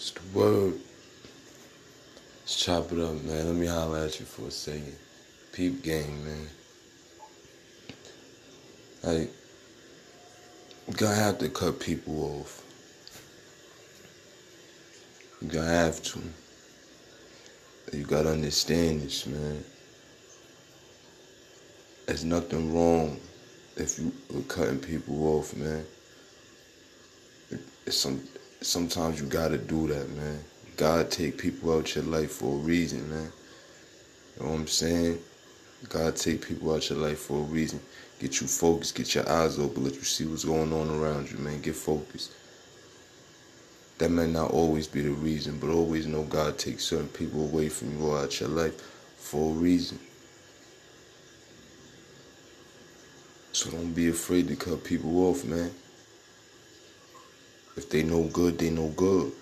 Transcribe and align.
It's 0.00 0.12
the 0.12 0.38
word. 0.38 0.80
Let's 2.40 2.56
chop 2.56 2.90
it 2.90 2.98
up, 3.00 3.22
man. 3.22 3.48
Let 3.48 3.54
me 3.54 3.66
holler 3.66 3.98
at 3.98 4.18
you 4.18 4.24
for 4.24 4.46
a 4.46 4.50
second. 4.50 4.96
Peep 5.52 5.82
game, 5.82 6.24
man. 6.24 6.46
Like, 9.02 9.30
gonna 10.96 11.14
have 11.14 11.36
to 11.40 11.50
cut 11.50 11.80
people 11.80 12.40
off. 12.40 12.64
You 15.42 15.48
gonna 15.48 15.66
have 15.66 16.02
to. 16.02 16.20
You 17.92 18.04
gotta 18.04 18.30
understand 18.30 19.02
this, 19.02 19.26
man. 19.26 19.62
There's 22.06 22.24
nothing 22.24 22.72
wrong 22.74 23.20
if 23.76 23.98
you 23.98 24.14
are 24.34 24.40
cutting 24.44 24.78
people 24.78 25.36
off, 25.36 25.54
man. 25.54 25.84
It's 27.84 27.98
some 27.98 28.22
sometimes 28.60 29.20
you 29.20 29.26
gotta 29.26 29.58
do 29.58 29.88
that, 29.88 30.08
man. 30.10 30.44
God 30.76 31.10
take 31.10 31.38
people 31.38 31.76
out 31.76 31.94
your 31.94 32.04
life 32.04 32.32
for 32.32 32.54
a 32.54 32.58
reason, 32.58 33.08
man. 33.10 33.32
You 34.36 34.44
know 34.44 34.52
what 34.52 34.60
I'm 34.60 34.66
saying? 34.66 35.18
God 35.88 36.16
take 36.16 36.46
people 36.46 36.74
out 36.74 36.88
your 36.90 36.98
life 36.98 37.18
for 37.18 37.38
a 37.38 37.44
reason. 37.44 37.80
Get 38.18 38.40
you 38.40 38.46
focused, 38.46 38.94
get 38.94 39.14
your 39.14 39.28
eyes 39.30 39.58
open, 39.58 39.84
let 39.84 39.94
you 39.94 40.02
see 40.02 40.26
what's 40.26 40.44
going 40.44 40.72
on 40.72 40.90
around 40.90 41.30
you, 41.30 41.38
man. 41.38 41.60
Get 41.62 41.74
focused. 41.74 42.32
That 43.98 44.10
may 44.10 44.26
not 44.26 44.50
always 44.50 44.86
be 44.86 45.02
the 45.02 45.10
reason, 45.10 45.58
but 45.58 45.70
always 45.70 46.06
know 46.06 46.22
God 46.24 46.58
takes 46.58 46.84
certain 46.84 47.08
people 47.08 47.44
away 47.44 47.68
from 47.68 47.98
you 47.98 48.06
or 48.06 48.18
out 48.18 48.40
your 48.40 48.48
life 48.48 48.80
for 49.16 49.50
a 49.50 49.54
reason. 49.54 49.98
So 53.52 53.70
don't 53.70 53.92
be 53.92 54.08
afraid 54.08 54.48
to 54.48 54.56
cut 54.56 54.84
people 54.84 55.28
off, 55.28 55.44
man. 55.44 55.70
If 57.76 57.88
they 57.88 58.02
know 58.02 58.24
good, 58.24 58.58
they 58.58 58.70
know 58.70 58.88
good. 58.88 59.32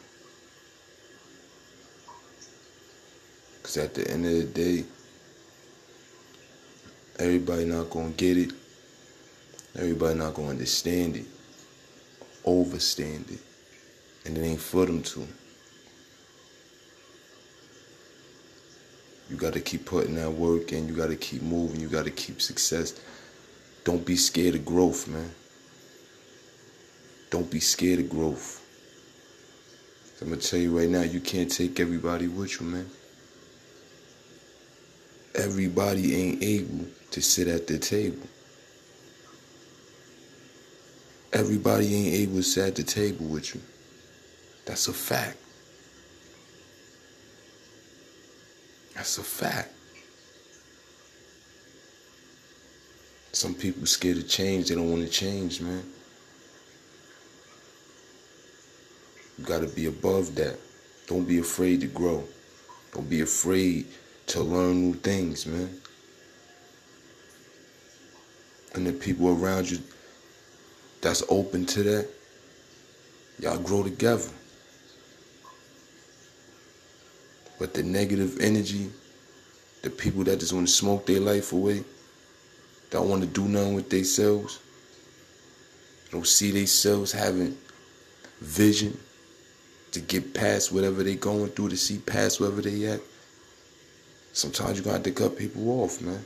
Because 3.56 3.76
at 3.78 3.94
the 3.94 4.10
end 4.10 4.26
of 4.26 4.32
the 4.32 4.44
day, 4.44 4.84
everybody 7.18 7.64
not 7.64 7.90
to 7.90 8.12
get 8.16 8.36
it. 8.38 8.52
Everybody 9.76 10.18
not 10.18 10.34
to 10.36 10.44
understand 10.44 11.16
it. 11.16 11.26
Overstand 12.44 13.30
it. 13.30 13.40
And 14.24 14.38
it 14.38 14.42
ain't 14.42 14.60
for 14.60 14.86
them 14.86 15.02
to. 15.02 15.26
You 19.30 19.36
got 19.36 19.52
to 19.52 19.60
keep 19.60 19.84
putting 19.84 20.14
that 20.14 20.30
work 20.30 20.72
in. 20.72 20.88
You 20.88 20.94
got 20.94 21.08
to 21.08 21.16
keep 21.16 21.42
moving. 21.42 21.80
You 21.80 21.88
got 21.88 22.04
to 22.04 22.10
keep 22.10 22.40
success. 22.40 22.98
Don't 23.84 24.04
be 24.04 24.16
scared 24.16 24.54
of 24.54 24.64
growth, 24.64 25.06
man. 25.06 25.30
Don't 27.30 27.50
be 27.50 27.60
scared 27.60 28.00
of 28.00 28.08
growth. 28.08 28.64
I'm 30.20 30.30
gonna 30.30 30.40
tell 30.40 30.58
you 30.58 30.76
right 30.76 30.88
now, 30.88 31.02
you 31.02 31.20
can't 31.20 31.50
take 31.50 31.78
everybody 31.78 32.26
with 32.26 32.60
you, 32.60 32.66
man. 32.66 32.90
Everybody 35.34 36.14
ain't 36.16 36.42
able 36.42 36.86
to 37.12 37.20
sit 37.22 37.46
at 37.46 37.68
the 37.68 37.78
table. 37.78 38.26
Everybody 41.32 41.94
ain't 41.94 42.14
able 42.14 42.36
to 42.36 42.42
sit 42.42 42.66
at 42.66 42.74
the 42.74 42.82
table 42.82 43.26
with 43.26 43.54
you. 43.54 43.60
That's 44.64 44.88
a 44.88 44.92
fact. 44.92 45.36
That's 48.94 49.18
a 49.18 49.22
fact. 49.22 49.72
Some 53.30 53.54
people 53.54 53.86
scared 53.86 54.16
to 54.16 54.24
change. 54.24 54.68
They 54.68 54.74
don't 54.74 54.90
want 54.90 55.04
to 55.04 55.08
change, 55.08 55.60
man. 55.60 55.84
Got 59.48 59.62
to 59.62 59.66
be 59.66 59.86
above 59.86 60.34
that. 60.34 60.58
Don't 61.06 61.26
be 61.26 61.38
afraid 61.38 61.80
to 61.80 61.86
grow. 61.86 62.22
Don't 62.92 63.08
be 63.08 63.22
afraid 63.22 63.86
to 64.26 64.42
learn 64.42 64.82
new 64.82 64.94
things, 64.94 65.46
man. 65.46 65.70
And 68.74 68.86
the 68.86 68.92
people 68.92 69.28
around 69.28 69.70
you 69.70 69.78
that's 71.00 71.22
open 71.30 71.64
to 71.64 71.82
that, 71.82 72.08
y'all 73.40 73.58
grow 73.58 73.82
together. 73.82 74.28
But 77.58 77.72
the 77.72 77.82
negative 77.82 78.38
energy, 78.40 78.90
the 79.82 79.88
people 79.88 80.24
that 80.24 80.40
just 80.40 80.52
want 80.52 80.68
to 80.68 80.72
smoke 80.72 81.06
their 81.06 81.20
life 81.20 81.54
away, 81.54 81.84
don't 82.90 83.08
want 83.08 83.22
to 83.22 83.28
do 83.28 83.48
nothing 83.48 83.74
with 83.74 83.88
themselves, 83.88 84.60
don't 86.10 86.26
see 86.26 86.50
themselves 86.50 87.12
having 87.12 87.56
vision, 88.40 88.98
to 89.92 90.00
get 90.00 90.34
past 90.34 90.72
whatever 90.72 91.02
they're 91.02 91.14
going 91.14 91.48
through, 91.48 91.70
to 91.70 91.76
see 91.76 91.98
past 91.98 92.40
wherever 92.40 92.60
they 92.60 92.86
at. 92.86 93.00
Sometimes 94.32 94.80
gonna 94.80 94.94
have 94.94 95.02
to 95.04 95.10
cut 95.10 95.36
people 95.36 95.82
off, 95.82 96.00
man. 96.00 96.24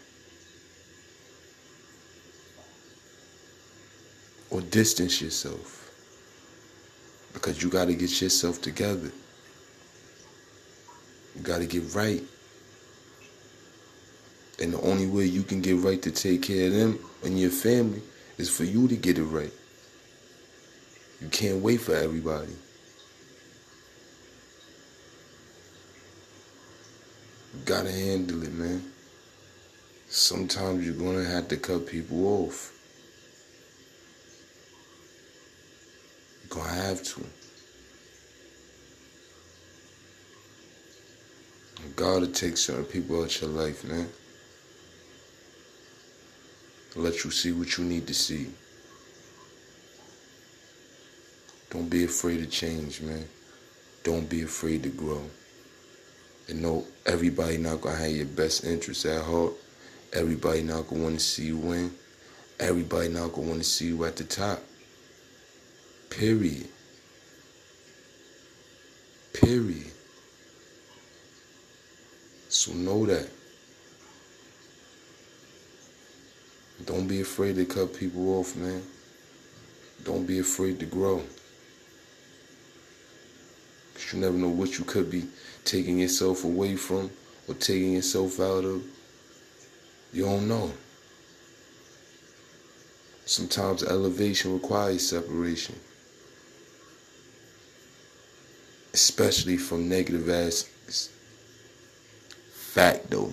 Or 4.51 4.61
distance 4.61 5.23
yourself. 5.23 5.91
Because 7.33 7.63
you 7.63 7.71
gotta 7.71 7.95
get 7.95 8.21
yourself 8.21 8.61
together. 8.61 9.11
You 11.35 11.43
gotta 11.43 11.67
get 11.67 11.95
right. 11.95 12.23
And 14.61 14.75
the 14.75 14.81
only 14.83 15.07
way 15.07 15.25
you 15.25 15.43
can 15.43 15.61
get 15.61 15.79
right 15.79 16.03
to 16.03 16.11
take 16.11 16.43
care 16.43 16.67
of 16.67 16.75
them 16.75 16.99
and 17.25 17.41
your 17.41 17.51
family 17.51 18.03
is 18.37 18.55
for 18.55 18.65
you 18.65 18.87
to 18.89 18.97
get 18.97 19.19
it 19.19 19.25
right. 19.25 19.53
You 21.21 21.29
can't 21.29 21.63
wait 21.63 21.81
for 21.81 21.95
everybody. 21.95 22.53
Gotta 27.65 27.91
handle 27.91 28.43
it, 28.43 28.53
man. 28.53 28.83
Sometimes 30.09 30.85
you're 30.85 30.95
gonna 30.95 31.25
have 31.25 31.49
to 31.49 31.57
cut 31.57 31.87
people 31.87 32.27
off. 32.27 32.73
You're 36.43 36.59
gonna 36.63 36.75
have 36.75 37.03
to. 37.03 37.25
God 41.97 42.21
will 42.23 42.29
take 42.29 42.57
certain 42.57 42.85
people 42.85 43.23
out 43.23 43.41
your 43.41 43.51
life, 43.51 43.85
man. 43.85 44.09
Let 46.95 47.25
you 47.25 47.31
see 47.31 47.53
what 47.53 47.77
you 47.79 47.85
need 47.85 48.07
to 48.07 48.15
see. 48.15 48.49
Don't 51.71 51.89
be 51.89 52.05
afraid 52.05 52.39
to 52.39 52.47
change, 52.47 53.01
man. 53.01 53.27
Don't 54.05 54.29
be 54.29 54.43
afraid 54.43 54.83
to 54.83 54.91
grow. 54.91 55.23
And 56.49 56.63
know 56.63 56.85
everybody 57.07 57.57
not 57.57 57.81
gonna 57.81 57.97
have 57.97 58.11
your 58.11 58.27
best 58.27 58.65
interests 58.65 59.07
at 59.07 59.23
heart. 59.23 59.53
Everybody 60.13 60.63
not 60.63 60.89
gonna 60.89 61.03
want 61.03 61.19
to 61.19 61.25
see 61.25 61.47
you 61.47 61.57
win. 61.57 61.93
Everybody 62.61 63.09
not 63.09 63.33
gonna 63.33 63.49
want 63.49 63.61
to 63.61 63.69
see 63.69 63.87
you 63.87 64.05
at 64.05 64.17
the 64.17 64.25
top. 64.25 64.63
Period. 66.11 66.69
Period. 69.33 69.91
So 72.49 72.73
know 72.73 73.07
that. 73.07 73.29
Don't 76.85 77.07
be 77.07 77.21
afraid 77.21 77.57
to 77.57 77.65
cut 77.65 77.95
people 77.95 78.39
off, 78.39 78.57
man. 78.57 78.83
Don't 80.05 80.27
be 80.27 80.41
afraid 80.41 80.81
to 80.81 80.87
grow. 80.87 81.23
You 84.13 84.21
never 84.21 84.37
know 84.37 84.49
what 84.49 84.79
you 84.79 84.85
could 84.85 85.11
be 85.11 85.25
taking 85.65 85.99
yourself 85.99 86.45
away 86.45 86.77
from 86.77 87.11
or 87.49 87.55
taking 87.55 87.95
yourself 87.95 88.39
out 88.41 88.65
of. 88.65 88.83
You 90.13 90.25
don't 90.25 90.49
know. 90.49 90.73
Sometimes 93.25 93.83
elevation 93.83 94.53
requires 94.53 95.09
separation. 95.09 95.77
Especially 98.93 99.57
from 99.57 99.89
negative 99.89 100.29
aspects. 100.29 101.11
Fact 102.53 103.11
though. 103.11 103.33